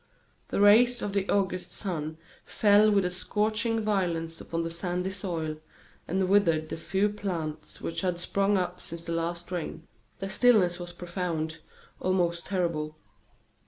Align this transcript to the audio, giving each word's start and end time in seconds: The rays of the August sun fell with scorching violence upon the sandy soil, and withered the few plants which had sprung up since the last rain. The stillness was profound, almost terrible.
The 0.47 0.59
rays 0.59 1.03
of 1.03 1.13
the 1.13 1.29
August 1.29 1.71
sun 1.71 2.17
fell 2.43 2.89
with 2.89 3.07
scorching 3.13 3.81
violence 3.81 4.41
upon 4.41 4.63
the 4.63 4.71
sandy 4.71 5.11
soil, 5.11 5.57
and 6.07 6.27
withered 6.27 6.69
the 6.69 6.77
few 6.77 7.07
plants 7.07 7.81
which 7.81 8.01
had 8.01 8.19
sprung 8.19 8.57
up 8.57 8.79
since 8.81 9.03
the 9.03 9.13
last 9.13 9.51
rain. 9.51 9.87
The 10.17 10.27
stillness 10.31 10.79
was 10.79 10.91
profound, 10.91 11.59
almost 11.99 12.47
terrible. 12.47 12.95